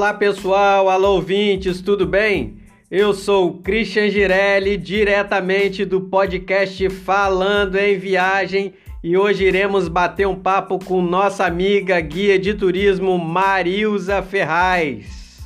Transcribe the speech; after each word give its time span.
Olá 0.00 0.14
pessoal, 0.14 0.88
alô 0.88 1.16
ouvintes, 1.16 1.82
tudo 1.82 2.06
bem? 2.06 2.56
Eu 2.90 3.12
sou 3.12 3.60
Christian 3.60 4.08
Girelli, 4.08 4.78
diretamente 4.78 5.84
do 5.84 6.00
podcast 6.00 6.88
Falando 6.88 7.76
em 7.76 7.98
Viagem, 7.98 8.72
e 9.04 9.14
hoje 9.14 9.44
iremos 9.44 9.88
bater 9.88 10.26
um 10.26 10.34
papo 10.34 10.82
com 10.82 11.02
nossa 11.02 11.44
amiga 11.44 12.00
guia 12.00 12.38
de 12.38 12.54
turismo 12.54 13.18
Marilza 13.18 14.22
Ferraz. 14.22 15.38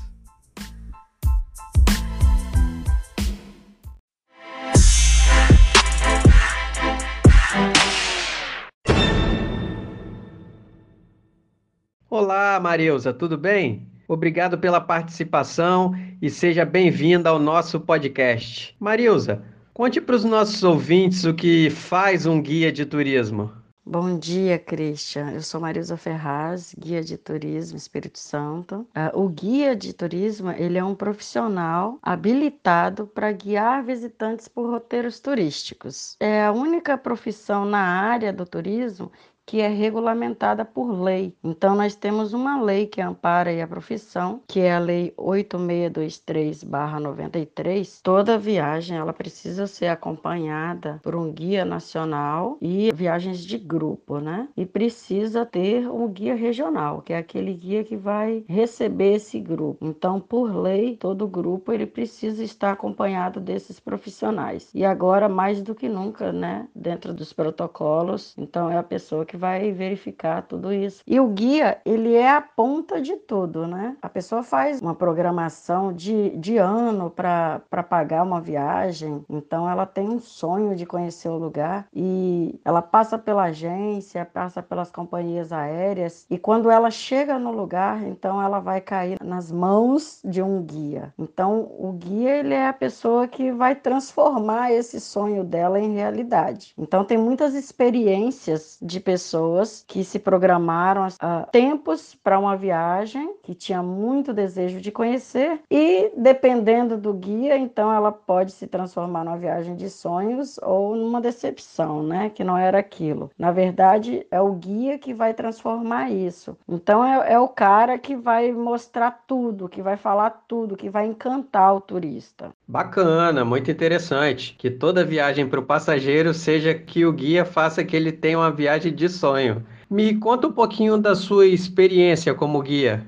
Olá, 12.09 12.61
Marilza, 12.61 13.13
tudo 13.13 13.37
bem? 13.37 13.94
Obrigado 14.07 14.59
pela 14.59 14.81
participação 14.81 15.95
e 16.21 16.29
seja 16.29 16.65
bem-vinda 16.65 17.31
ao 17.31 17.39
nosso 17.39 17.81
podcast. 17.81 18.77
Marilza, 18.79 19.43
conte 19.73 20.01
para 20.01 20.17
os 20.17 20.25
nossos 20.25 20.63
ouvintes 20.63 21.25
o 21.25 21.33
que 21.33 21.71
faz 21.71 22.27
um 22.27 22.41
guia 22.41 22.71
de 22.71 22.85
turismo. 22.85 23.51
Bom 23.87 24.19
dia, 24.19 24.59
Christian. 24.59 25.33
Eu 25.33 25.43
sou 25.43 25.61
Marilza 25.61 25.95
Ferraz, 25.95 26.75
guia 26.79 27.03
de 27.03 27.19
turismo 27.19 27.77
Espírito 27.77 28.19
Santo. 28.19 28.89
Uh, 28.97 29.21
o 29.23 29.29
guia 29.29 29.77
de 29.77 29.93
turismo 29.93 30.51
ele 30.53 30.79
é 30.79 30.85
um 30.85 30.95
profissional 30.95 31.99
habilitado 32.03 33.07
para 33.07 33.31
guiar 33.31 33.85
visitantes 33.85 34.49
por 34.49 34.71
roteiros 34.71 35.21
turísticos. 35.21 36.17
É 36.19 36.45
a 36.45 36.51
única 36.51 36.97
profissão 36.97 37.67
na 37.67 37.79
área 37.79 38.33
do 38.33 38.47
turismo 38.47 39.13
que 39.47 39.61
é 39.61 39.69
regulamentada 39.69 40.65
por 40.65 40.93
lei. 40.93 41.35
Então, 41.43 41.75
nós 41.75 41.95
temos 41.95 42.33
uma 42.33 42.63
lei 42.63 42.87
que 42.87 43.01
ampara 43.01 43.45
a 43.63 43.67
profissão, 43.67 44.41
que 44.47 44.61
é 44.61 44.75
a 44.75 44.79
Lei 44.79 45.13
8623-93. 45.19 48.01
Toda 48.03 48.39
viagem 48.39 48.97
ela 48.97 49.13
precisa 49.13 49.67
ser 49.67 49.89
acompanhada 49.89 51.01
por 51.03 51.15
um 51.15 51.31
guia 51.33 51.63
nacional 51.65 52.57
e 52.61 52.93
viagens 52.95 53.45
de 53.45 53.59
grupo, 53.59 54.19
né? 54.19 54.49
E 54.57 54.65
precisa 54.65 55.45
ter 55.45 55.91
um 55.91 56.09
guia 56.09 56.35
regional, 56.35 57.03
que 57.03 57.13
é 57.13 57.19
aquele 57.19 57.53
guia 57.55 57.85
que 57.85 57.97
vai 57.97 58.45
receber 58.49 59.15
esse 59.15 59.39
grupo. 59.41 59.87
Então, 59.87 60.21
por 60.21 60.55
lei, 60.55 60.97
todo 60.97 61.29
grupo 61.29 61.73
ele 61.73 61.87
precisa 61.87 62.43
estar 62.43 62.73
acompanhado 62.73 63.41
desses 63.41 63.79
profissionais. 63.81 64.71
E 64.75 64.85
agora, 64.85 65.29
mais 65.29 65.63
do 65.63 65.75
que 65.75 65.89
nunca, 65.89 66.33
né? 66.33 66.69
Dentro 66.75 67.13
dos 67.13 67.33
protocolos, 67.33 68.35
então 68.39 68.71
é 68.71 68.79
a 68.79 68.83
pessoa 68.83 69.27
que 69.27 69.34
que 69.35 69.37
vai 69.37 69.73
verificar 69.73 70.43
tudo 70.43 70.73
isso. 70.73 71.03
E 71.05 71.19
o 71.19 71.27
guia, 71.27 71.79
ele 71.85 72.15
é 72.15 72.31
a 72.31 72.41
ponta 72.41 73.01
de 73.01 73.17
tudo, 73.17 73.67
né? 73.67 73.97
A 74.01 74.09
pessoa 74.09 74.45
faz 74.45 74.81
uma 74.81 74.95
programação 74.95 75.93
de, 75.93 76.31
de 76.37 76.57
ano 76.57 77.11
para 77.11 77.61
pagar 77.89 78.23
uma 78.23 78.41
viagem, 78.41 79.25
então 79.29 79.69
ela 79.69 79.85
tem 79.87 80.09
um 80.09 80.21
sonho 80.21 80.77
de 80.77 80.87
conhecer 80.87 81.29
o 81.29 81.37
lugar 81.37 81.89
e 81.93 82.61
ela 82.65 82.81
passa 82.81 83.19
pela 83.19 83.45
agência, 83.45 84.25
passa 84.25 84.63
pelas 84.63 84.89
companhias 84.89 85.53
aéreas 85.53 86.27
e 86.31 86.39
quando 86.39 86.71
ela 86.71 86.91
chega 86.91 87.37
no 87.37 87.51
lugar, 87.51 88.05
então 88.05 88.41
ela 88.41 88.61
vai 88.61 88.81
cair 88.81 89.19
nas 89.21 89.51
mãos 89.51 90.21
de 90.25 90.41
um 90.41 90.63
guia. 90.63 91.13
Então 91.19 91.73
o 91.77 91.91
guia 91.93 92.39
ele 92.39 92.55
é 92.55 92.69
a 92.69 92.73
pessoa 92.73 93.27
que 93.27 93.51
vai 93.51 93.75
transformar 93.75 94.71
esse 94.71 95.01
sonho 95.01 95.43
dela 95.43 95.81
em 95.81 95.95
realidade. 95.95 96.73
Então 96.79 97.05
tem 97.05 97.19
muitas 97.19 97.55
experiências 97.55 98.79
de 98.81 99.01
pessoas 99.01 99.24
pessoas 99.25 99.83
que 99.89 100.05
se 100.05 100.19
programaram 100.19 101.07
há 101.19 101.43
tempos 101.51 102.15
para 102.15 102.39
uma 102.39 102.55
viagem, 102.57 103.35
que 103.43 103.55
tinha 103.55 103.83
muito 103.83 104.35
desejo 104.35 104.81
de 104.81 104.93
conhecer, 104.93 105.61
e 105.71 106.13
dependendo 106.15 106.99
do 106.99 107.15
guia, 107.15 107.57
então 107.57 107.91
ela 107.91 108.13
pode 108.13 108.53
se 108.53 108.67
transformar 108.67 109.25
numa 109.25 109.39
viagem 109.39 109.75
de 109.77 109.89
sonhos 109.89 110.59
ou 110.63 110.95
numa 110.95 111.23
decepção, 111.23 112.03
né? 112.03 112.31
Que 112.35 112.45
não 112.45 112.57
era 112.59 112.79
aquilo. 112.79 113.31
Na 113.39 113.51
verdade, 113.51 114.27
é 114.31 114.41
o 114.41 114.53
guia 114.53 114.99
que 114.99 115.15
vai 115.15 115.33
transformar 115.33 116.11
isso. 116.11 116.57
Então 116.69 117.03
é, 117.03 117.33
é 117.33 117.39
o 117.39 117.49
cara 117.49 117.99
que 117.99 118.15
vai 118.15 118.53
mostrar 118.53 119.23
tudo, 119.27 119.69
que 119.71 119.81
vai 119.81 119.97
falar 119.97 120.45
tudo, 120.47 120.77
que 120.77 120.91
vai 120.91 121.07
encantar 121.07 121.75
o 121.75 121.81
turista. 121.81 122.51
Bacana, 122.69 123.45
muito 123.45 123.71
interessante. 123.71 124.55
Que 124.59 124.71
toda 124.71 125.05
viagem 125.05 125.49
para 125.49 125.61
o 125.61 125.65
passageiro 125.65 126.35
seja 126.35 126.75
que 126.75 127.07
o 127.07 127.13
guia 127.13 127.45
faça 127.45 127.83
que 127.83 127.97
ele 127.97 128.13
tenha 128.13 128.39
uma 128.39 128.51
viagem 128.51 128.95
de 128.95 129.09
sonho. 129.15 129.65
Me 129.91 130.17
conta 130.17 130.47
um 130.47 130.53
pouquinho 130.53 130.99
da 130.99 131.15
sua 131.15 131.47
experiência 131.47 132.35
como 132.35 132.61
guia. 132.63 133.07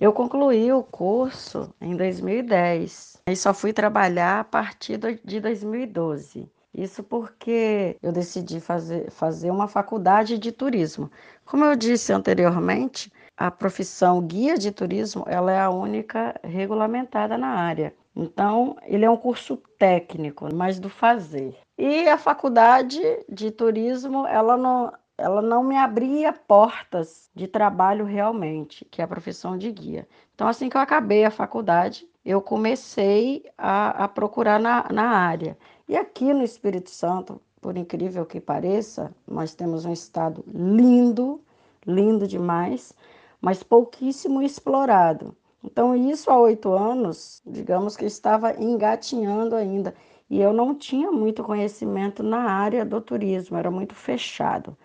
Eu 0.00 0.12
concluí 0.12 0.72
o 0.72 0.82
curso 0.82 1.74
em 1.80 1.96
2010 1.96 3.22
e 3.28 3.36
só 3.36 3.52
fui 3.52 3.72
trabalhar 3.72 4.40
a 4.40 4.44
partir 4.44 4.98
de 5.24 5.40
2012. 5.40 6.48
Isso 6.72 7.02
porque 7.02 7.96
eu 8.00 8.12
decidi 8.12 8.60
fazer, 8.60 9.10
fazer 9.10 9.50
uma 9.50 9.66
faculdade 9.66 10.38
de 10.38 10.52
turismo. 10.52 11.10
Como 11.44 11.64
eu 11.64 11.74
disse 11.74 12.12
anteriormente, 12.12 13.10
a 13.36 13.50
profissão 13.50 14.20
guia 14.20 14.56
de 14.56 14.70
turismo 14.70 15.24
ela 15.26 15.50
é 15.50 15.58
a 15.58 15.70
única 15.70 16.38
regulamentada 16.44 17.36
na 17.36 17.48
área. 17.48 17.92
Então, 18.14 18.76
ele 18.84 19.04
é 19.04 19.10
um 19.10 19.16
curso 19.16 19.56
técnico, 19.78 20.52
mais 20.54 20.78
do 20.78 20.88
fazer. 20.88 21.56
E 21.76 22.08
a 22.08 22.18
faculdade 22.18 23.00
de 23.28 23.50
turismo, 23.50 24.26
ela 24.26 24.56
não, 24.56 24.92
ela 25.18 25.42
não 25.42 25.64
me 25.64 25.76
abria 25.76 26.32
portas 26.32 27.28
de 27.34 27.48
trabalho 27.48 28.04
realmente, 28.04 28.84
que 28.84 29.02
é 29.02 29.04
a 29.04 29.08
profissão 29.08 29.58
de 29.58 29.70
guia. 29.72 30.08
Então, 30.32 30.46
assim 30.46 30.68
que 30.68 30.76
eu 30.76 30.80
acabei 30.80 31.24
a 31.24 31.30
faculdade, 31.30 32.08
eu 32.24 32.40
comecei 32.40 33.44
a, 33.58 34.04
a 34.04 34.08
procurar 34.08 34.60
na, 34.60 34.86
na 34.92 35.08
área. 35.08 35.58
E 35.88 35.96
aqui 35.96 36.32
no 36.32 36.44
Espírito 36.44 36.90
Santo, 36.90 37.40
por 37.60 37.76
incrível 37.76 38.24
que 38.24 38.40
pareça, 38.40 39.12
nós 39.26 39.54
temos 39.54 39.84
um 39.84 39.92
estado 39.92 40.44
lindo, 40.46 41.40
lindo 41.84 42.28
demais, 42.28 42.94
mas 43.40 43.62
pouquíssimo 43.64 44.40
explorado. 44.40 45.36
Então, 45.64 45.96
isso 45.96 46.30
há 46.30 46.38
oito 46.38 46.72
anos, 46.72 47.42
digamos 47.44 47.96
que 47.96 48.04
estava 48.04 48.54
engatinhando 48.62 49.56
ainda. 49.56 49.94
E 50.30 50.40
eu 50.40 50.52
não 50.52 50.74
tinha 50.74 51.10
muito 51.10 51.42
conhecimento 51.42 52.22
na 52.22 52.42
área 52.42 52.84
do 52.84 53.00
turismo, 53.00 53.56
era 53.56 53.70
muito 53.70 53.94
fechado. 53.94 54.76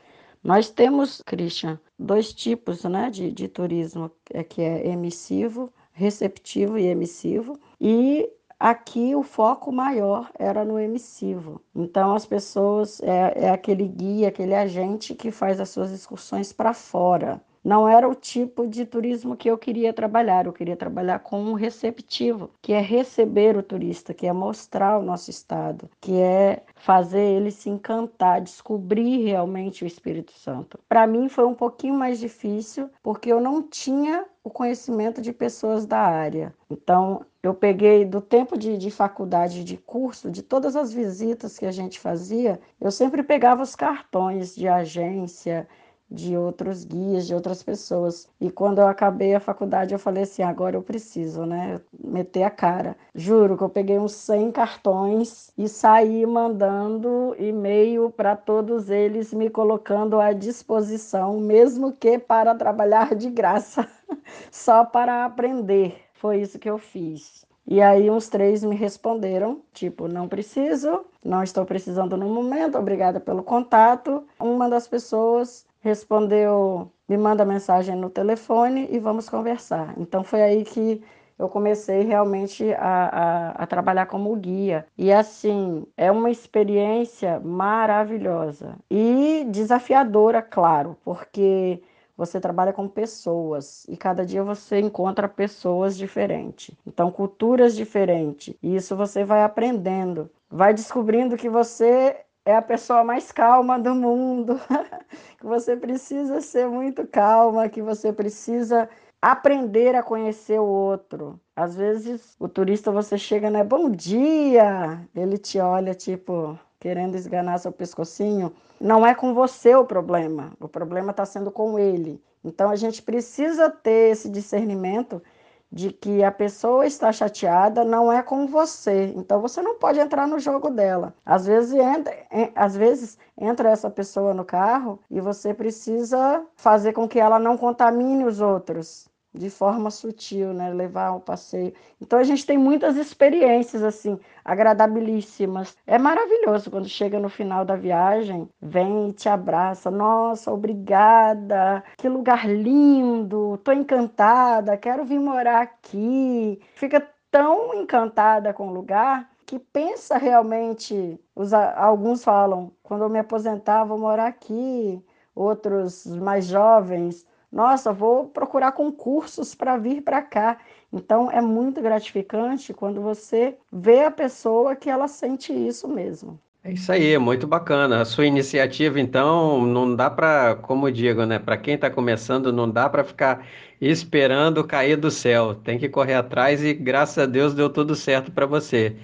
Nós 0.44 0.70
temos, 0.70 1.22
Christian, 1.26 1.80
dois 1.98 2.34
tipos 2.34 2.84
né, 2.84 3.10
de, 3.10 3.32
de 3.32 3.48
turismo, 3.48 4.12
é, 4.32 4.44
que 4.44 4.62
é 4.62 4.88
emissivo, 4.88 5.72
receptivo 5.94 6.78
e 6.78 6.86
emissivo, 6.88 7.58
e 7.80 8.30
aqui 8.60 9.16
o 9.16 9.24
foco 9.24 9.72
maior 9.72 10.30
era 10.38 10.66
no 10.66 10.78
emissivo. 10.80 11.62
Então 11.74 12.14
as 12.14 12.26
pessoas, 12.26 13.02
é, 13.02 13.46
é 13.46 13.50
aquele 13.52 13.88
guia, 13.88 14.28
aquele 14.28 14.54
agente 14.54 15.16
que 15.16 15.32
faz 15.32 15.62
as 15.62 15.70
suas 15.70 15.92
excursões 15.92 16.52
para 16.52 16.74
fora 16.74 17.42
não 17.64 17.88
era 17.88 18.08
o 18.08 18.14
tipo 18.14 18.68
de 18.68 18.86
turismo 18.86 19.38
que 19.38 19.50
eu 19.50 19.58
queria 19.58 19.94
trabalhar. 19.94 20.46
Eu 20.46 20.54
queria 20.54 20.76
trabalhar 20.76 21.20
com 21.20 21.42
um 21.42 21.54
receptivo, 21.54 22.52
que 22.62 22.74
é 22.74 22.82
receber 22.82 23.56
o 23.56 23.64
turista, 23.64 24.14
que 24.14 24.28
é 24.28 24.34
mostrar 24.34 24.98
o 24.98 25.04
nosso 25.04 25.30
estado, 25.30 25.90
que 26.02 26.20
é 26.20 26.64
fazer 26.76 27.24
ele 27.24 27.52
se 27.52 27.70
encantar, 27.70 28.42
descobrir 28.42 29.24
realmente 29.24 29.84
o 29.84 29.88
Espírito 29.88 30.34
Santo. 30.34 30.78
Para 30.90 31.08
mim 31.08 31.30
foi 31.30 31.46
um 31.46 31.56
pouquinho 31.56 31.94
mais 31.94 32.20
difícil, 32.20 32.90
porque 33.02 33.32
eu 33.32 33.40
não 33.40 33.62
tinha 33.62 34.26
o 34.44 34.50
conhecimento 34.50 35.22
de 35.22 35.32
pessoas 35.32 35.86
da 35.86 36.00
área. 36.00 36.54
Então, 36.70 37.26
eu 37.42 37.54
peguei 37.54 38.04
do 38.04 38.20
tempo 38.20 38.58
de, 38.58 38.78
de, 38.78 38.92
faculdade, 38.92 39.64
de 39.64 39.78
curso, 39.78 40.30
de 40.30 40.42
todas 40.42 40.76
as 40.76 40.92
visitas 40.92 41.58
que 41.58 41.66
a 41.66 41.72
gente 41.72 42.00
fazia, 42.00 42.60
eu 42.80 42.92
sempre 42.92 43.24
pegava 43.24 43.64
os 43.64 43.76
cartões 43.76 44.54
de 44.54 44.68
agência, 44.68 45.68
de 46.14 46.38
outros 46.38 46.86
guias, 46.86 47.26
de 47.26 47.34
outras 47.34 47.64
pessoas. 47.64 48.30
E 48.40 48.52
quando 48.52 48.80
eu 48.80 48.88
acabei 48.88 49.34
a 49.34 49.40
faculdade, 49.40 49.94
eu 49.94 50.00
falei 50.00 50.24
assim: 50.24 50.44
agora 50.44 50.76
eu 50.76 50.84
preciso, 50.84 51.46
né? 51.46 51.82
Meter 52.00 52.44
a 52.44 52.52
cara. 52.52 52.96
Juro 53.16 53.58
que 53.58 53.64
eu 53.64 53.70
peguei 53.70 53.98
uns 53.98 54.14
100 54.14 54.52
cartões 54.52 55.52
e 55.58 55.68
saí 55.68 56.26
mandando 56.26 57.36
e-mail 57.40 58.12
para 58.12 58.36
todos 58.36 58.90
eles, 58.90 59.34
me 59.34 59.50
colocando 59.50 60.20
à 60.20 60.32
disposição, 60.32 61.40
mesmo 61.40 61.92
que 61.92 62.20
para 62.20 62.54
trabalhar 62.54 63.16
de 63.16 63.30
graça, 63.30 63.88
só 64.52 64.86
para 64.86 65.26
aprender. 65.26 65.96
Foi 66.14 66.40
isso 66.40 66.60
que 66.60 66.70
eu 66.70 66.78
fiz. 66.78 67.44
E 67.66 67.82
aí 67.82 68.10
uns 68.10 68.28
três 68.28 68.64
me 68.64 68.76
responderam, 68.76 69.62
tipo, 69.74 70.08
não 70.08 70.28
preciso, 70.28 71.06
não 71.24 71.42
estou 71.42 71.66
precisando 71.66 72.18
no 72.18 72.28
momento, 72.28 72.78
obrigada 72.78 73.20
pelo 73.20 73.42
contato. 73.42 74.24
Uma 74.40 74.70
das 74.70 74.88
pessoas 74.88 75.66
respondeu, 75.80 76.92
me 77.08 77.18
manda 77.18 77.46
mensagem 77.46 77.96
no 77.96 78.10
telefone 78.10 78.88
e 78.92 79.00
vamos 79.00 79.30
conversar. 79.30 79.94
Então 79.98 80.24
foi 80.24 80.42
aí 80.42 80.64
que 80.64 81.02
eu 81.38 81.50
comecei 81.50 82.04
realmente 82.04 82.74
a, 82.74 83.56
a, 83.58 83.64
a, 83.64 83.68
trabalhar 83.68 84.06
como 84.06 84.36
guia. 84.36 84.86
E 84.98 85.12
assim, 85.12 85.86
é 85.98 86.12
uma 86.12 86.30
experiência 86.30 87.40
maravilhosa 87.40 88.76
e 88.90 89.46
desafiadora, 89.50 90.42
claro, 90.42 90.96
porque 91.04 91.82
você 92.16 92.40
trabalha 92.40 92.72
com 92.72 92.88
pessoas 92.88 93.86
e 93.88 93.98
cada 93.98 94.26
dia 94.26 94.44
você 94.44 94.80
encontra 94.80 95.28
pessoas 95.28 95.98
diferentes. 95.98 96.76
Então, 96.86 97.12
culturas 97.12 97.76
diferentes. 97.76 98.56
E 98.62 98.76
isso 98.76 98.96
você 98.96 99.24
vai 99.24 99.44
aprendendo, 99.44 100.30
vai 100.50 100.74
descobrindo 100.74 101.36
que 101.38 101.50
você 101.50 102.18
é 102.46 102.56
a 102.56 102.62
pessoa 102.62 103.04
mais 103.04 103.32
calma 103.32 103.80
do 103.80 103.96
mundo, 103.96 104.60
que 105.40 105.46
você 105.46 105.76
precisa 105.76 106.42
ser 106.42 106.68
muito 106.68 107.08
calma, 107.08 107.70
que 107.70 107.82
você 107.82 108.12
precisa 108.12 108.90
aprender 109.22 109.96
a 109.96 110.04
conhecer 110.04 110.60
o 110.60 110.66
outro. 110.66 111.40
Às 111.56 111.76
vezes 111.76 112.36
o 112.40 112.50
turista 112.50 112.92
você 112.92 113.18
chega, 113.18 113.50
né? 113.50 113.64
Bom 113.64 113.90
dia! 113.90 115.08
Ele 115.16 115.38
te 115.38 115.60
olha 115.60 115.94
tipo 115.96 116.60
querendo 116.84 117.16
esganar 117.16 117.58
seu 117.60 117.72
pescocinho. 117.72 118.52
Não 118.78 119.08
é 119.08 119.16
com 119.16 119.34
você 119.34 119.74
o 119.74 119.86
problema, 119.86 120.52
o 120.60 120.68
problema 120.68 121.12
está 121.12 121.26
sendo 121.26 121.50
com 121.50 121.80
ele. 121.80 122.22
Então 122.44 122.70
a 122.70 122.76
gente 122.76 123.02
precisa 123.02 123.70
ter 123.70 124.12
esse 124.12 124.30
discernimento 124.30 125.24
de 125.72 125.94
que 125.94 126.22
a 126.26 126.30
pessoa 126.30 126.86
está 126.86 127.10
chateada 127.14 127.86
não 127.86 128.12
é 128.12 128.22
com 128.22 128.46
você. 128.46 129.14
Então 129.16 129.40
você 129.40 129.62
não 129.62 129.80
pode 129.80 129.98
entrar 129.98 130.28
no 130.28 130.38
jogo 130.40 130.70
dela. 130.70 131.16
Às 131.26 131.46
vezes 131.46 131.72
entra, 131.72 132.14
às 132.54 132.76
vezes 132.76 133.18
entra 133.38 133.70
essa 133.70 133.90
pessoa 133.90 134.34
no 134.34 134.44
carro 134.44 135.00
e 135.10 135.22
você 135.22 135.54
precisa 135.54 136.46
fazer 136.58 136.92
com 136.92 137.08
que 137.08 137.18
ela 137.18 137.40
não 137.40 137.58
contamine 137.58 138.26
os 138.26 138.42
outros 138.42 139.08
de 139.34 139.50
forma 139.50 139.90
sutil, 139.90 140.54
né? 140.54 140.70
Levar 140.70 141.08
ao 141.08 141.20
passeio. 141.20 141.74
Então 142.02 142.20
a 142.20 142.24
gente 142.24 142.46
tem 142.46 142.58
muitas 142.58 142.96
experiências 142.96 143.84
assim, 143.84 144.20
agradabilíssimas. 144.46 145.76
É 145.88 145.98
maravilhoso 145.98 146.70
quando 146.70 146.88
chega 146.88 147.20
no 147.20 147.30
final 147.30 147.66
da 147.66 147.76
viagem, 147.76 148.48
vem 148.62 149.10
e 149.10 149.14
te 149.14 149.28
abraça. 149.28 149.90
Nossa, 149.90 150.52
obrigada. 150.52 151.84
Que 151.98 152.08
lugar 152.08 152.48
lindo. 152.48 153.58
Tô 153.64 153.72
encantada, 153.72 154.78
quero 154.78 155.04
vir 155.06 155.20
morar 155.20 155.62
aqui. 155.62 156.60
Fica 156.76 157.06
tão 157.32 157.74
encantada 157.74 158.54
com 158.54 158.68
o 158.68 158.74
lugar 158.74 159.34
que 159.46 159.60
pensa 159.60 160.18
realmente, 160.18 161.20
os, 161.36 161.54
alguns 161.54 162.24
falam, 162.24 162.72
quando 162.82 163.04
eu 163.04 163.10
me 163.10 163.20
aposentar, 163.20 163.84
vou 163.84 163.98
morar 163.98 164.28
aqui. 164.28 165.04
Outros 165.36 166.06
mais 166.06 166.46
jovens, 166.46 167.26
nossa, 167.54 167.94
vou 167.94 168.26
procurar 168.28 168.72
concursos 168.72 169.54
para 169.54 169.78
vir 169.78 170.02
para 170.02 170.24
cá. 170.24 170.58
Então 170.92 171.30
é 171.30 171.40
muito 171.40 171.82
gratificante 171.82 172.74
quando 172.74 173.00
você 173.00 173.56
vê 173.72 174.06
a 174.06 174.12
pessoa 174.12 174.76
que 174.76 174.90
ela 174.90 175.08
sente 175.08 175.54
isso 175.54 175.88
mesmo. 175.88 176.40
É 176.64 176.72
isso 176.72 176.92
aí, 176.92 177.14
é 177.14 177.20
muito 177.20 177.46
bacana. 177.46 178.02
A 178.02 178.06
sua 178.06 178.26
iniciativa, 178.26 179.00
então, 179.00 179.66
não 179.66 179.96
dá 179.96 180.10
para, 180.10 180.56
como 180.56 180.90
digo, 180.90 181.26
né? 181.26 181.38
Para 181.38 181.58
quem 181.58 181.76
está 181.76 181.90
começando, 181.90 182.54
não 182.54 182.70
dá 182.70 182.90
para 182.90 183.04
ficar 183.04 183.46
esperando 183.82 184.64
cair 184.64 184.96
do 184.96 185.12
céu. 185.12 185.56
Tem 185.56 185.78
que 185.78 185.90
correr 185.90 186.14
atrás 186.14 186.64
e, 186.64 186.74
graças 186.74 187.18
a 187.18 187.26
Deus, 187.26 187.54
deu 187.54 187.70
tudo 187.70 187.96
certo 187.96 188.32
para 188.32 188.46
você. 188.46 188.96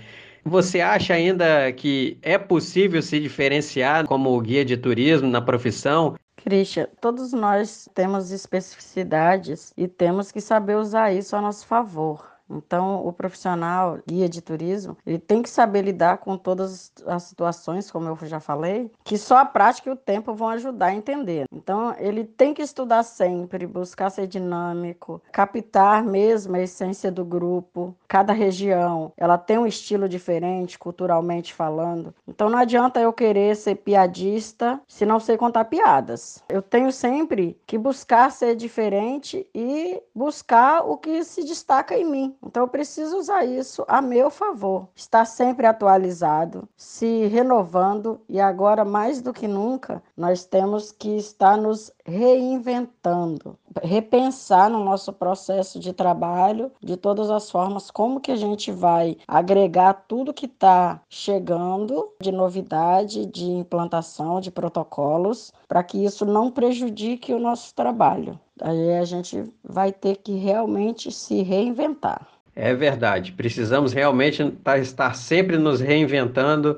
Você 0.45 0.79
acha 0.79 1.13
ainda 1.13 1.69
que 1.73 2.17
é 2.21 2.37
possível 2.37 3.01
se 3.01 3.19
diferenciar 3.19 4.07
como 4.07 4.39
guia 4.39 4.63
de 4.63 4.77
turismo 4.77 5.29
na 5.29 5.41
profissão 5.41 6.15
Christian, 6.43 6.87
todos 7.01 7.33
nós 7.33 7.87
temos 7.93 8.31
especificidades 8.31 9.73
e 9.77 9.87
temos 9.87 10.31
que 10.31 10.41
saber 10.41 10.75
usar 10.77 11.11
isso 11.13 11.35
a 11.35 11.41
nosso 11.41 11.65
favor. 11.67 12.38
Então, 12.49 13.05
o 13.05 13.13
profissional 13.13 13.99
guia 14.07 14.27
de 14.27 14.41
turismo, 14.41 14.97
ele 15.05 15.19
tem 15.19 15.41
que 15.41 15.49
saber 15.49 15.83
lidar 15.83 16.17
com 16.17 16.37
todas 16.37 16.91
as 17.05 17.23
situações, 17.23 17.91
como 17.91 18.07
eu 18.07 18.17
já 18.23 18.39
falei, 18.39 18.91
que 19.03 19.17
só 19.17 19.37
a 19.37 19.45
prática 19.45 19.89
e 19.89 19.93
o 19.93 19.95
tempo 19.95 20.33
vão 20.33 20.49
ajudar 20.49 20.87
a 20.87 20.95
entender. 20.95 21.45
Então, 21.53 21.95
ele 21.97 22.23
tem 22.23 22.53
que 22.53 22.61
estudar 22.61 23.03
sempre, 23.03 23.67
buscar 23.67 24.09
ser 24.09 24.27
dinâmico, 24.27 25.21
captar 25.31 26.03
mesmo 26.03 26.55
a 26.55 26.61
essência 26.61 27.11
do 27.11 27.23
grupo. 27.23 27.95
Cada 28.07 28.33
região, 28.33 29.11
ela 29.15 29.37
tem 29.37 29.57
um 29.57 29.67
estilo 29.67 30.09
diferente, 30.09 30.79
culturalmente 30.79 31.53
falando. 31.53 32.13
Então, 32.27 32.49
não 32.49 32.57
adianta 32.59 32.99
eu 32.99 33.13
querer 33.13 33.55
ser 33.55 33.75
piadista 33.75 34.79
se 34.87 35.05
não 35.05 35.19
sei 35.19 35.37
contar 35.37 35.65
piadas. 35.65 36.43
Eu 36.49 36.61
tenho 36.61 36.91
sempre 36.91 37.59
que 37.67 37.77
buscar 37.77 38.31
ser 38.31 38.55
diferente 38.55 39.47
e 39.53 40.01
buscar 40.15 40.81
o 40.81 40.97
que 40.97 41.23
se 41.23 41.43
destaca 41.43 41.97
em 41.97 42.05
mim. 42.05 42.35
Então 42.43 42.63
eu 42.63 42.67
preciso 42.67 43.17
usar 43.17 43.45
isso 43.45 43.83
a 43.87 44.01
meu 44.01 44.29
favor, 44.29 44.87
estar 44.95 45.25
sempre 45.25 45.67
atualizado, 45.67 46.67
se 46.75 47.27
renovando 47.27 48.21
e 48.29 48.39
agora 48.39 48.85
mais 48.85 49.21
do 49.21 49.33
que 49.33 49.47
nunca 49.47 50.01
nós 50.15 50.45
temos 50.45 50.91
que 50.91 51.17
estar 51.17 51.57
nos 51.57 51.91
reinventando, 52.09 53.57
repensar 53.83 54.69
no 54.69 54.83
nosso 54.83 55.13
processo 55.13 55.79
de 55.79 55.93
trabalho 55.93 56.71
de 56.81 56.97
todas 56.97 57.29
as 57.29 57.49
formas 57.49 57.91
como 57.91 58.19
que 58.19 58.31
a 58.31 58.35
gente 58.35 58.71
vai 58.71 59.17
agregar 59.27 59.93
tudo 60.07 60.33
que 60.33 60.45
está 60.45 60.99
chegando 61.09 62.09
de 62.19 62.31
novidade, 62.31 63.25
de 63.25 63.45
implantação 63.45 64.41
de 64.41 64.51
protocolos, 64.51 65.53
para 65.67 65.83
que 65.83 66.03
isso 66.03 66.25
não 66.25 66.49
prejudique 66.51 67.33
o 67.33 67.39
nosso 67.39 67.73
trabalho. 67.75 68.39
Aí 68.61 68.97
a 68.97 69.05
gente 69.05 69.43
vai 69.63 69.91
ter 69.91 70.17
que 70.17 70.33
realmente 70.33 71.11
se 71.11 71.41
reinventar. 71.43 72.27
É 72.55 72.73
verdade, 72.73 73.31
precisamos 73.31 73.93
realmente 73.93 74.51
tá, 74.63 74.77
estar 74.77 75.13
sempre 75.15 75.57
nos 75.57 75.79
reinventando, 75.79 76.77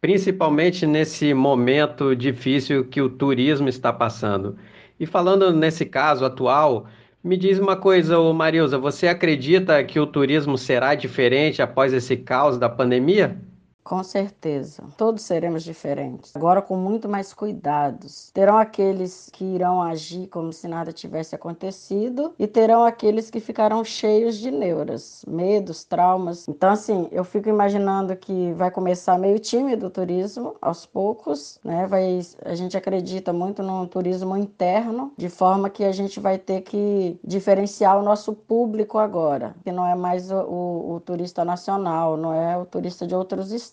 principalmente 0.00 0.86
nesse 0.86 1.32
momento 1.32 2.16
difícil 2.16 2.84
que 2.84 3.00
o 3.00 3.08
turismo 3.08 3.68
está 3.68 3.92
passando. 3.92 4.56
E 5.00 5.06
falando 5.06 5.50
nesse 5.50 5.86
caso 5.86 6.26
atual, 6.26 6.86
me 7.24 7.34
diz 7.36 7.58
uma 7.58 7.74
coisa, 7.74 8.18
Marilza, 8.34 8.78
você 8.78 9.08
acredita 9.08 9.82
que 9.82 9.98
o 9.98 10.06
turismo 10.06 10.58
será 10.58 10.94
diferente 10.94 11.62
após 11.62 11.94
esse 11.94 12.18
caos 12.18 12.58
da 12.58 12.68
pandemia? 12.68 13.40
Com 13.82 14.04
certeza, 14.04 14.84
todos 14.96 15.22
seremos 15.22 15.64
diferentes, 15.64 16.36
agora 16.36 16.60
com 16.60 16.76
muito 16.76 17.08
mais 17.08 17.32
cuidados. 17.32 18.30
Terão 18.32 18.58
aqueles 18.58 19.30
que 19.32 19.42
irão 19.42 19.82
agir 19.82 20.28
como 20.28 20.52
se 20.52 20.68
nada 20.68 20.92
tivesse 20.92 21.34
acontecido 21.34 22.34
e 22.38 22.46
terão 22.46 22.84
aqueles 22.84 23.30
que 23.30 23.40
ficarão 23.40 23.82
cheios 23.82 24.36
de 24.36 24.50
neuras, 24.50 25.24
medos, 25.26 25.82
traumas. 25.82 26.46
Então, 26.46 26.70
assim, 26.70 27.08
eu 27.10 27.24
fico 27.24 27.48
imaginando 27.48 28.14
que 28.14 28.52
vai 28.52 28.70
começar 28.70 29.18
meio 29.18 29.38
tímido 29.38 29.86
o 29.86 29.90
turismo 29.90 30.54
aos 30.60 30.84
poucos, 30.84 31.58
né? 31.64 31.86
Vai, 31.86 32.20
a 32.44 32.54
gente 32.54 32.76
acredita 32.76 33.32
muito 33.32 33.62
no 33.62 33.86
turismo 33.88 34.36
interno, 34.36 35.12
de 35.16 35.30
forma 35.30 35.70
que 35.70 35.84
a 35.84 35.92
gente 35.92 36.20
vai 36.20 36.38
ter 36.38 36.60
que 36.60 37.18
diferenciar 37.24 37.98
o 37.98 38.02
nosso 38.02 38.34
público 38.34 38.98
agora, 38.98 39.54
que 39.64 39.72
não 39.72 39.86
é 39.86 39.94
mais 39.94 40.30
o, 40.30 40.36
o, 40.36 40.94
o 40.94 41.00
turista 41.00 41.44
nacional, 41.44 42.16
não 42.16 42.34
é 42.34 42.56
o 42.58 42.66
turista 42.66 43.06
de 43.06 43.14
outros 43.14 43.50
estados 43.50 43.69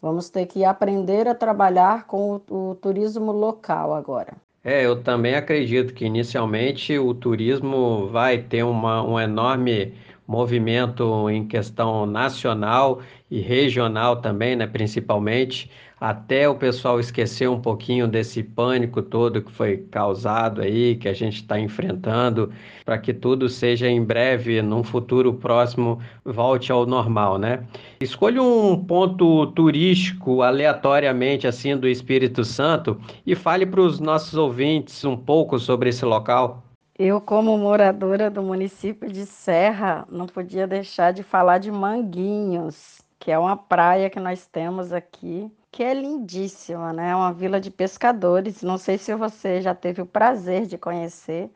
Vamos 0.00 0.30
ter 0.30 0.46
que 0.46 0.64
aprender 0.64 1.28
a 1.28 1.34
trabalhar 1.34 2.06
com 2.06 2.40
o, 2.48 2.70
o 2.70 2.74
turismo 2.74 3.32
local 3.32 3.94
agora. 3.94 4.34
É, 4.64 4.84
eu 4.84 5.02
também 5.02 5.34
acredito 5.34 5.94
que 5.94 6.04
inicialmente 6.04 6.98
o 6.98 7.14
turismo 7.14 8.08
vai 8.08 8.38
ter 8.38 8.64
uma, 8.64 9.02
um 9.02 9.18
enorme 9.18 9.94
movimento 10.26 11.30
em 11.30 11.46
questão 11.46 12.04
nacional 12.04 13.00
e 13.30 13.40
regional 13.40 14.16
também, 14.20 14.54
né, 14.56 14.66
principalmente 14.66 15.70
até 16.00 16.48
o 16.48 16.54
pessoal 16.54 17.00
esquecer 17.00 17.48
um 17.48 17.60
pouquinho 17.60 18.06
desse 18.06 18.42
pânico 18.42 19.02
todo 19.02 19.42
que 19.42 19.50
foi 19.50 19.78
causado 19.90 20.60
aí, 20.60 20.96
que 20.96 21.08
a 21.08 21.12
gente 21.12 21.36
está 21.36 21.58
enfrentando, 21.58 22.52
para 22.84 22.98
que 22.98 23.12
tudo 23.12 23.48
seja 23.48 23.88
em 23.88 24.02
breve, 24.02 24.62
num 24.62 24.82
futuro 24.82 25.34
próximo, 25.34 26.00
volte 26.24 26.70
ao 26.70 26.86
normal, 26.86 27.38
né? 27.38 27.64
Escolha 28.00 28.42
um 28.42 28.76
ponto 28.82 29.46
turístico 29.48 30.42
aleatoriamente 30.42 31.46
assim 31.46 31.76
do 31.76 31.88
Espírito 31.88 32.44
Santo 32.44 33.00
e 33.26 33.34
fale 33.34 33.66
para 33.66 33.80
os 33.80 33.98
nossos 33.98 34.34
ouvintes 34.34 35.04
um 35.04 35.16
pouco 35.16 35.58
sobre 35.58 35.88
esse 35.90 36.04
local. 36.04 36.62
Eu, 36.98 37.20
como 37.20 37.56
moradora 37.56 38.28
do 38.28 38.42
município 38.42 39.08
de 39.08 39.24
Serra, 39.24 40.04
não 40.10 40.26
podia 40.26 40.66
deixar 40.66 41.12
de 41.12 41.22
falar 41.22 41.58
de 41.58 41.70
Manguinhos, 41.70 43.00
que 43.18 43.30
é 43.30 43.38
uma 43.38 43.56
praia 43.56 44.10
que 44.10 44.20
nós 44.20 44.46
temos 44.46 44.92
aqui 44.92 45.50
que 45.70 45.82
é 45.82 45.94
lindíssima, 45.94 46.92
né? 46.92 47.10
É 47.10 47.14
uma 47.16 47.32
vila 47.32 47.60
de 47.60 47.70
pescadores. 47.70 48.62
Não 48.62 48.78
sei 48.78 48.98
se 48.98 49.14
você 49.14 49.60
já 49.60 49.74
teve 49.74 50.02
o 50.02 50.06
prazer 50.06 50.66
de 50.66 50.78
conhecer, 50.78 51.50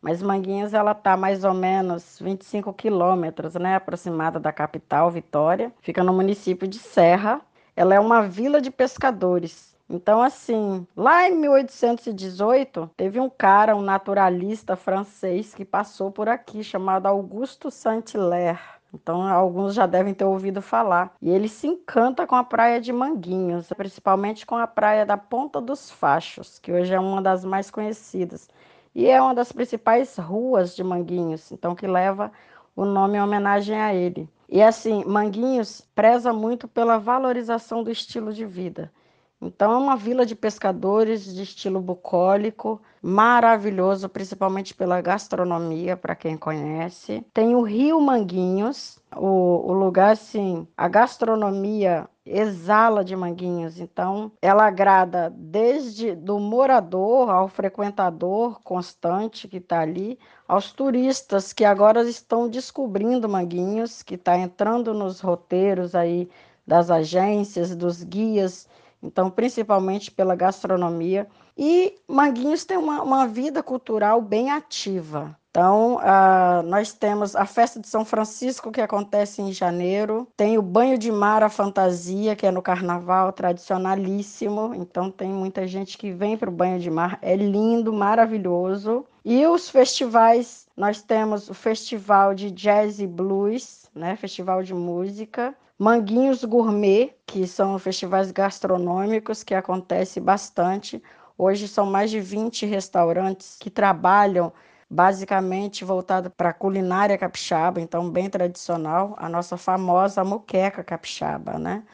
mas 0.00 0.22
Manguinhos 0.22 0.74
ela 0.74 0.94
tá 0.94 1.16
mais 1.16 1.44
ou 1.44 1.54
menos 1.54 2.18
25 2.20 2.72
quilômetros, 2.74 3.54
né? 3.54 3.76
Aproximada 3.76 4.38
da 4.40 4.52
capital, 4.52 5.10
Vitória. 5.10 5.72
Fica 5.80 6.02
no 6.04 6.12
município 6.12 6.68
de 6.68 6.78
Serra. 6.78 7.40
Ela 7.76 7.94
é 7.94 8.00
uma 8.00 8.22
vila 8.22 8.60
de 8.60 8.70
pescadores. 8.70 9.74
Então, 9.88 10.22
assim, 10.22 10.86
lá 10.96 11.28
em 11.28 11.36
1818, 11.36 12.90
teve 12.96 13.20
um 13.20 13.28
cara, 13.28 13.76
um 13.76 13.82
naturalista 13.82 14.76
francês, 14.76 15.54
que 15.54 15.64
passou 15.64 16.10
por 16.10 16.28
aqui, 16.28 16.64
chamado 16.64 17.06
Augusto 17.06 17.70
Saint-Hilaire. 17.70 18.73
Então, 18.94 19.26
alguns 19.26 19.74
já 19.74 19.86
devem 19.86 20.14
ter 20.14 20.24
ouvido 20.24 20.62
falar. 20.62 21.14
E 21.20 21.28
ele 21.30 21.48
se 21.48 21.66
encanta 21.66 22.26
com 22.26 22.36
a 22.36 22.44
praia 22.44 22.80
de 22.80 22.92
Manguinhos, 22.92 23.68
principalmente 23.76 24.46
com 24.46 24.56
a 24.56 24.66
praia 24.66 25.04
da 25.04 25.16
Ponta 25.16 25.60
dos 25.60 25.90
Fachos, 25.90 26.58
que 26.58 26.72
hoje 26.72 26.94
é 26.94 27.00
uma 27.00 27.20
das 27.20 27.44
mais 27.44 27.70
conhecidas. 27.70 28.48
e 28.94 29.06
é 29.08 29.20
uma 29.20 29.34
das 29.34 29.52
principais 29.52 30.16
ruas 30.16 30.74
de 30.76 30.84
Manguinhos, 30.84 31.50
então 31.52 31.74
que 31.74 31.86
leva 31.86 32.30
o 32.76 32.84
nome 32.84 33.18
em 33.18 33.22
homenagem 33.22 33.76
a 33.80 33.92
ele. 33.94 34.28
E 34.48 34.62
assim, 34.62 35.04
Manguinhos 35.04 35.80
preza 35.94 36.32
muito 36.32 36.68
pela 36.68 36.98
valorização 36.98 37.82
do 37.82 37.90
estilo 37.90 38.32
de 38.32 38.44
vida. 38.46 38.92
Então 39.40 39.72
é 39.72 39.76
uma 39.76 39.96
vila 39.96 40.24
de 40.24 40.34
pescadores 40.34 41.34
de 41.34 41.42
estilo 41.42 41.80
bucólico, 41.80 42.80
maravilhoso, 43.02 44.08
principalmente 44.08 44.74
pela 44.74 45.00
gastronomia, 45.00 45.96
para 45.96 46.14
quem 46.14 46.36
conhece. 46.36 47.24
Tem 47.34 47.54
o 47.54 47.62
Rio 47.62 48.00
Manguinhos, 48.00 48.98
o, 49.14 49.70
o 49.70 49.72
lugar 49.72 50.12
assim, 50.12 50.66
a 50.76 50.88
gastronomia 50.88 52.08
exala 52.24 53.04
de 53.04 53.14
Manguinhos, 53.14 53.78
então 53.78 54.32
ela 54.40 54.64
agrada 54.66 55.30
desde 55.36 56.14
do 56.14 56.38
morador 56.38 57.28
ao 57.28 57.48
frequentador 57.48 58.62
constante 58.62 59.46
que 59.46 59.58
está 59.58 59.80
ali, 59.80 60.18
aos 60.48 60.72
turistas 60.72 61.52
que 61.52 61.66
agora 61.66 62.02
estão 62.08 62.48
descobrindo 62.48 63.28
Manguinhos, 63.28 64.02
que 64.02 64.14
está 64.14 64.38
entrando 64.38 64.94
nos 64.94 65.20
roteiros 65.20 65.94
aí 65.94 66.30
das 66.66 66.90
agências, 66.90 67.76
dos 67.76 68.02
guias 68.02 68.66
então, 69.04 69.30
principalmente 69.30 70.10
pela 70.10 70.34
gastronomia. 70.34 71.28
E 71.56 71.94
Manguinhos 72.08 72.64
tem 72.64 72.76
uma, 72.76 73.02
uma 73.02 73.26
vida 73.26 73.62
cultural 73.62 74.20
bem 74.20 74.50
ativa. 74.50 75.38
Então, 75.50 75.98
uh, 75.98 76.64
nós 76.64 76.92
temos 76.92 77.36
a 77.36 77.46
festa 77.46 77.78
de 77.78 77.86
São 77.86 78.04
Francisco, 78.04 78.72
que 78.72 78.80
acontece 78.80 79.40
em 79.40 79.52
janeiro, 79.52 80.26
tem 80.36 80.58
o 80.58 80.62
banho 80.62 80.98
de 80.98 81.12
mar, 81.12 81.44
a 81.44 81.48
fantasia, 81.48 82.34
que 82.34 82.44
é 82.44 82.50
no 82.50 82.60
carnaval, 82.60 83.32
tradicionalíssimo. 83.32 84.74
Então, 84.74 85.12
tem 85.12 85.28
muita 85.28 85.64
gente 85.64 85.96
que 85.96 86.10
vem 86.10 86.36
para 86.36 86.50
o 86.50 86.52
banho 86.52 86.80
de 86.80 86.90
mar, 86.90 87.20
é 87.22 87.36
lindo, 87.36 87.92
maravilhoso. 87.92 89.04
E 89.24 89.46
os 89.46 89.68
festivais, 89.68 90.66
nós 90.76 91.02
temos 91.02 91.48
o 91.48 91.54
Festival 91.54 92.34
de 92.34 92.50
Jazz 92.50 92.98
e 92.98 93.06
Blues, 93.06 93.88
né? 93.94 94.16
Festival 94.16 94.60
de 94.60 94.74
Música, 94.74 95.54
Manguinhos 95.78 96.44
Gourmet, 96.44 97.16
que 97.26 97.46
são 97.46 97.78
festivais 97.78 98.30
gastronômicos 98.30 99.42
que 99.42 99.54
acontece 99.54 100.20
bastante. 100.20 101.02
Hoje 101.36 101.66
são 101.68 101.84
mais 101.86 102.10
de 102.10 102.20
20 102.20 102.64
restaurantes 102.66 103.56
que 103.60 103.70
trabalham 103.70 104.52
basicamente 104.88 105.84
voltado 105.84 106.30
para 106.30 106.50
a 106.50 106.52
culinária 106.52 107.18
capixaba, 107.18 107.80
então 107.80 108.08
bem 108.10 108.30
tradicional, 108.30 109.14
a 109.18 109.28
nossa 109.28 109.56
famosa 109.56 110.22
muqueca 110.22 110.84
capixaba, 110.84 111.58
né? 111.58 111.84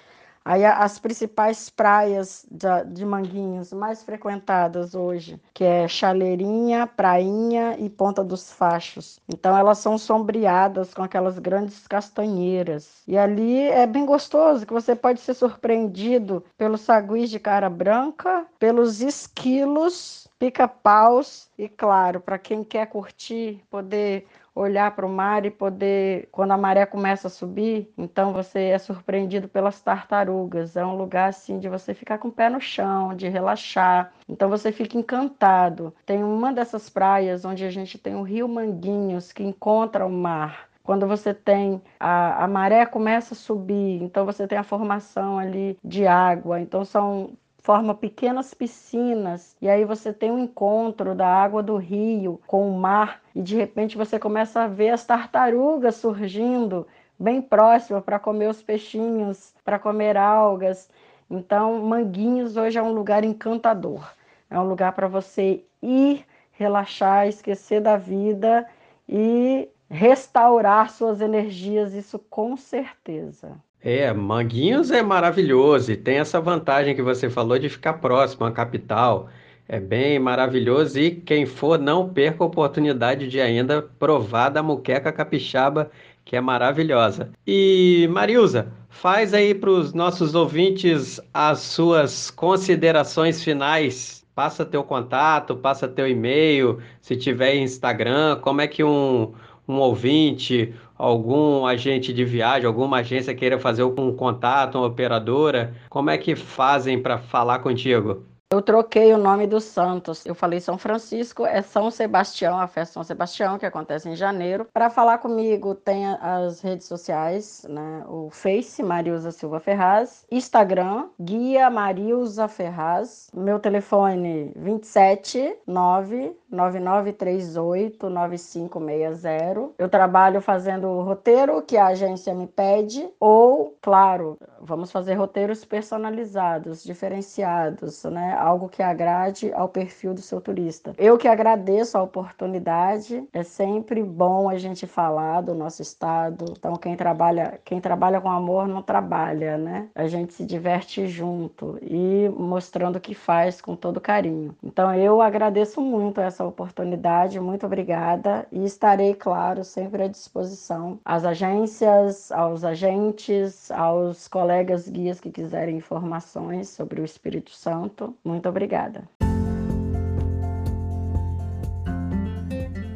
Aí 0.44 0.64
as 0.64 0.98
principais 0.98 1.68
praias 1.68 2.46
de 2.86 3.04
Manguinhos 3.04 3.72
mais 3.72 4.02
frequentadas 4.02 4.94
hoje, 4.94 5.40
que 5.52 5.64
é 5.64 5.86
Chaleirinha, 5.86 6.86
Prainha 6.86 7.76
e 7.78 7.90
Ponta 7.90 8.24
dos 8.24 8.50
Fachos. 8.50 9.20
Então 9.28 9.56
elas 9.56 9.78
são 9.78 9.98
sombreadas 9.98 10.94
com 10.94 11.02
aquelas 11.02 11.38
grandes 11.38 11.86
castanheiras. 11.86 13.02
E 13.06 13.18
ali 13.18 13.60
é 13.60 13.86
bem 13.86 14.06
gostoso, 14.06 14.66
que 14.66 14.72
você 14.72 14.96
pode 14.96 15.20
ser 15.20 15.34
surpreendido 15.34 16.42
pelos 16.56 16.80
saguis 16.80 17.28
de 17.28 17.38
cara 17.38 17.68
branca, 17.68 18.46
pelos 18.58 19.00
esquilos, 19.00 20.26
pica-paus 20.38 21.50
e 21.58 21.68
claro, 21.68 22.18
para 22.18 22.38
quem 22.38 22.64
quer 22.64 22.86
curtir, 22.86 23.62
poder 23.70 24.26
olhar 24.54 24.94
para 24.94 25.06
o 25.06 25.08
mar 25.08 25.44
e 25.44 25.50
poder, 25.50 26.28
quando 26.32 26.52
a 26.52 26.56
maré 26.56 26.84
começa 26.86 27.28
a 27.28 27.30
subir, 27.30 27.92
então 27.96 28.32
você 28.32 28.66
é 28.66 28.78
surpreendido 28.78 29.48
pelas 29.48 29.80
tartarugas. 29.80 30.76
É 30.76 30.84
um 30.84 30.96
lugar 30.96 31.28
assim 31.28 31.58
de 31.58 31.68
você 31.68 31.94
ficar 31.94 32.18
com 32.18 32.28
o 32.28 32.32
pé 32.32 32.48
no 32.48 32.60
chão, 32.60 33.14
de 33.14 33.28
relaxar. 33.28 34.12
Então 34.28 34.48
você 34.48 34.72
fica 34.72 34.96
encantado. 34.96 35.94
Tem 36.04 36.22
uma 36.22 36.52
dessas 36.52 36.88
praias 36.88 37.44
onde 37.44 37.64
a 37.64 37.70
gente 37.70 37.98
tem 37.98 38.14
o 38.14 38.22
Rio 38.22 38.48
Manguinhos 38.48 39.32
que 39.32 39.42
encontra 39.42 40.06
o 40.06 40.10
mar 40.10 40.70
quando 40.82 41.06
você 41.06 41.32
tem 41.32 41.80
a, 42.00 42.44
a 42.44 42.48
maré 42.48 42.84
começa 42.84 43.34
a 43.34 43.36
subir, 43.36 44.02
então 44.02 44.26
você 44.26 44.48
tem 44.48 44.58
a 44.58 44.64
formação 44.64 45.38
ali 45.38 45.78
de 45.84 46.04
água, 46.04 46.60
então 46.60 46.84
são 46.84 47.30
forma 47.62 47.94
pequenas 47.94 48.54
piscinas 48.54 49.56
e 49.60 49.68
aí 49.68 49.84
você 49.84 50.12
tem 50.12 50.30
um 50.30 50.38
encontro 50.38 51.14
da 51.14 51.26
água 51.26 51.62
do 51.62 51.76
rio 51.76 52.40
com 52.46 52.68
o 52.68 52.78
mar 52.78 53.20
e 53.34 53.42
de 53.42 53.56
repente 53.56 53.96
você 53.96 54.18
começa 54.18 54.62
a 54.62 54.66
ver 54.66 54.90
as 54.90 55.04
tartarugas 55.04 55.96
surgindo 55.96 56.86
bem 57.18 57.42
próximo 57.42 58.00
para 58.00 58.18
comer 58.18 58.48
os 58.48 58.62
peixinhos, 58.62 59.54
para 59.62 59.78
comer 59.78 60.16
algas. 60.16 60.88
Então, 61.30 61.82
Manguinhos 61.82 62.56
hoje 62.56 62.78
é 62.78 62.82
um 62.82 62.92
lugar 62.92 63.24
encantador. 63.24 64.10
É 64.48 64.58
um 64.58 64.66
lugar 64.66 64.92
para 64.92 65.06
você 65.06 65.62
ir, 65.82 66.24
relaxar, 66.52 67.28
esquecer 67.28 67.80
da 67.80 67.96
vida 67.96 68.66
e 69.06 69.68
restaurar 69.88 70.90
suas 70.90 71.20
energias, 71.20 71.92
isso 71.92 72.18
com 72.18 72.56
certeza. 72.56 73.60
É, 73.82 74.12
Manguinhos 74.12 74.90
é 74.90 75.02
maravilhoso 75.02 75.92
e 75.92 75.96
tem 75.96 76.18
essa 76.18 76.38
vantagem 76.38 76.94
que 76.94 77.00
você 77.00 77.30
falou 77.30 77.58
de 77.58 77.68
ficar 77.70 77.94
próximo 77.94 78.44
à 78.44 78.52
capital. 78.52 79.28
É 79.66 79.80
bem 79.80 80.18
maravilhoso 80.18 80.98
e 80.98 81.12
quem 81.12 81.46
for 81.46 81.78
não 81.78 82.12
perca 82.12 82.44
a 82.44 82.46
oportunidade 82.46 83.26
de 83.26 83.40
ainda 83.40 83.80
provar 83.98 84.50
da 84.50 84.62
muqueca 84.62 85.10
capixaba, 85.12 85.90
que 86.24 86.36
é 86.36 86.40
maravilhosa. 86.40 87.30
E 87.46 88.06
Marilza, 88.10 88.70
faz 88.90 89.32
aí 89.32 89.54
para 89.54 89.70
os 89.70 89.94
nossos 89.94 90.34
ouvintes 90.34 91.18
as 91.32 91.60
suas 91.60 92.30
considerações 92.30 93.42
finais. 93.42 94.26
Passa 94.34 94.64
teu 94.64 94.84
contato, 94.84 95.56
passa 95.56 95.88
teu 95.88 96.06
e-mail, 96.06 96.80
se 97.00 97.16
tiver 97.16 97.54
Instagram, 97.54 98.40
como 98.42 98.60
é 98.60 98.68
que 98.68 98.84
um, 98.84 99.32
um 99.66 99.78
ouvinte 99.78 100.74
algum 101.00 101.66
agente 101.66 102.12
de 102.12 102.24
viagem, 102.24 102.66
alguma 102.66 102.98
agência 102.98 103.34
queira 103.34 103.58
fazer 103.58 103.82
um 103.82 104.14
contato, 104.14 104.76
uma 104.78 104.86
operadora, 104.86 105.74
como 105.88 106.10
é 106.10 106.18
que 106.18 106.36
fazem 106.36 107.00
para 107.02 107.18
falar 107.18 107.60
contigo? 107.60 108.29
Eu 108.52 108.60
troquei 108.60 109.14
o 109.14 109.16
nome 109.16 109.46
dos 109.46 109.62
santos. 109.62 110.26
Eu 110.26 110.34
falei 110.34 110.58
São 110.58 110.76
Francisco, 110.76 111.46
é 111.46 111.62
São 111.62 111.88
Sebastião, 111.88 112.58
a 112.58 112.66
festa 112.66 112.94
São 112.94 113.04
Sebastião, 113.04 113.60
que 113.60 113.64
acontece 113.64 114.08
em 114.08 114.16
janeiro. 114.16 114.66
Para 114.72 114.90
falar 114.90 115.18
comigo, 115.18 115.72
tem 115.72 116.04
as 116.20 116.60
redes 116.60 116.88
sociais, 116.88 117.64
né? 117.68 118.04
O 118.08 118.28
Face, 118.28 118.82
Marilza 118.82 119.30
Silva 119.30 119.60
Ferraz, 119.60 120.26
Instagram, 120.32 121.10
Guia 121.20 121.70
Marilza 121.70 122.48
Ferraz, 122.48 123.30
meu 123.32 123.60
telefone 123.60 124.52
27 124.56 125.58
99938 125.64 128.10
9560. 128.10 129.74
Eu 129.78 129.88
trabalho 129.88 130.40
fazendo 130.40 130.88
o 130.88 131.04
roteiro 131.04 131.62
que 131.62 131.76
a 131.76 131.86
agência 131.86 132.34
me 132.34 132.48
pede, 132.48 133.08
ou, 133.20 133.78
claro, 133.80 134.36
vamos 134.60 134.92
fazer 134.92 135.14
roteiros 135.14 135.64
personalizados, 135.64 136.82
diferenciados, 136.82 138.04
né? 138.04 138.34
algo 138.38 138.68
que 138.68 138.82
agrade 138.82 139.52
ao 139.52 139.68
perfil 139.68 140.14
do 140.14 140.20
seu 140.20 140.40
turista. 140.40 140.94
Eu 140.98 141.16
que 141.18 141.28
agradeço 141.28 141.96
a 141.96 142.02
oportunidade, 142.02 143.24
é 143.32 143.42
sempre 143.42 144.02
bom 144.02 144.48
a 144.48 144.56
gente 144.56 144.86
falar 144.86 145.40
do 145.40 145.54
nosso 145.54 145.82
estado. 145.82 146.44
Então 146.50 146.76
quem 146.76 146.96
trabalha, 146.96 147.60
quem 147.64 147.80
trabalha 147.80 148.20
com 148.20 148.30
amor 148.30 148.66
não 148.66 148.82
trabalha, 148.82 149.56
né? 149.56 149.88
A 149.94 150.06
gente 150.06 150.34
se 150.34 150.44
diverte 150.44 151.06
junto 151.06 151.78
e 151.82 152.28
mostrando 152.28 152.96
o 152.96 153.00
que 153.00 153.14
faz 153.14 153.60
com 153.60 153.74
todo 153.74 154.00
carinho. 154.00 154.54
Então 154.62 154.94
eu 154.94 155.20
agradeço 155.20 155.80
muito 155.80 156.20
essa 156.20 156.44
oportunidade, 156.44 157.40
muito 157.40 157.66
obrigada 157.66 158.46
e 158.52 158.64
estarei, 158.64 159.14
claro, 159.14 159.64
sempre 159.64 160.02
à 160.02 160.08
disposição 160.08 160.98
às 161.04 161.24
agências, 161.24 162.30
aos 162.32 162.64
agentes, 162.64 163.70
aos 163.70 164.28
colegas 164.50 164.88
guias 164.88 165.20
que 165.20 165.30
quiserem 165.30 165.76
informações 165.76 166.68
sobre 166.68 167.00
o 167.00 167.04
Espírito 167.04 167.52
Santo. 167.52 168.16
Muito 168.24 168.48
obrigada. 168.48 169.08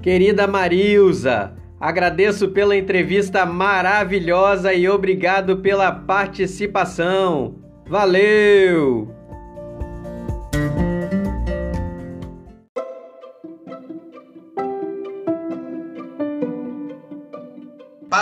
Querida 0.02 0.48
Marilza, 0.48 1.54
agradeço 1.78 2.48
pela 2.48 2.76
entrevista 2.76 3.46
maravilhosa 3.46 4.74
e 4.74 4.88
obrigado 4.88 5.58
pela 5.58 5.92
participação. 5.92 7.54
Valeu! 7.86 9.23